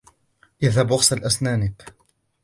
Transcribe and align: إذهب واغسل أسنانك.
إذهب 0.63 0.91
واغسل 0.91 1.23
أسنانك. 1.25 1.93